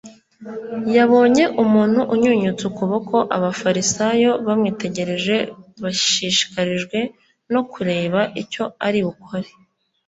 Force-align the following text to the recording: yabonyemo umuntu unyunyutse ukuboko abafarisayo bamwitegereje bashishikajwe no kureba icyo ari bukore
yabonyemo 0.95 1.55
umuntu 1.63 1.99
unyunyutse 2.13 2.63
ukuboko 2.71 3.15
abafarisayo 3.37 4.31
bamwitegereje 4.45 5.35
bashishikajwe 5.83 6.97
no 7.53 7.61
kureba 7.71 8.21
icyo 8.41 8.63
ari 8.87 8.99
bukore 9.05 9.49